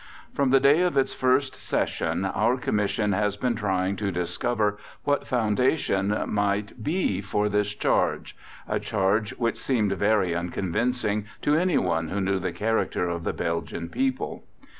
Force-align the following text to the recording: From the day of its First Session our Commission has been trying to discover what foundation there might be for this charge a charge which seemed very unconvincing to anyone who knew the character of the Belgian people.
From 0.33 0.49
the 0.49 0.59
day 0.59 0.81
of 0.81 0.97
its 0.97 1.13
First 1.13 1.53
Session 1.53 2.25
our 2.25 2.57
Commission 2.57 3.11
has 3.13 3.37
been 3.37 3.53
trying 3.53 3.97
to 3.97 4.11
discover 4.11 4.79
what 5.03 5.27
foundation 5.27 6.07
there 6.07 6.25
might 6.25 6.81
be 6.83 7.21
for 7.21 7.47
this 7.47 7.75
charge 7.75 8.35
a 8.67 8.79
charge 8.79 9.33
which 9.35 9.57
seemed 9.57 9.91
very 9.91 10.33
unconvincing 10.33 11.25
to 11.43 11.53
anyone 11.55 12.07
who 12.07 12.19
knew 12.19 12.39
the 12.39 12.51
character 12.51 13.07
of 13.07 13.23
the 13.23 13.31
Belgian 13.33 13.89
people. 13.89 14.43